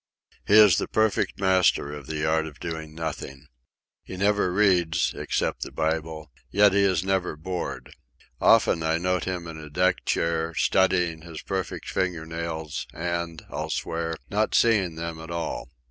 He 0.47 0.55
is 0.55 0.79
the 0.79 0.87
perfect 0.87 1.39
master 1.39 1.93
of 1.93 2.07
the 2.07 2.25
art 2.25 2.47
of 2.47 2.59
doing 2.59 2.95
nothing. 2.95 3.45
He 4.01 4.17
never 4.17 4.51
reads, 4.51 5.13
except 5.15 5.61
the 5.61 5.71
Bible; 5.71 6.31
yet 6.49 6.73
he 6.73 6.81
is 6.81 7.03
never 7.03 7.35
bored. 7.35 7.93
Often, 8.39 8.81
I 8.81 8.97
note 8.97 9.25
him 9.25 9.45
in 9.45 9.59
a 9.59 9.69
deck 9.69 10.03
chair, 10.03 10.55
studying 10.55 11.21
his 11.21 11.43
perfect 11.43 11.87
finger 11.87 12.25
nails, 12.25 12.87
and, 12.91 13.43
I'll 13.51 13.69
swear, 13.69 14.15
not 14.27 14.55
seeing 14.55 14.95
them 14.95 15.19
at 15.19 15.29
all. 15.29 15.69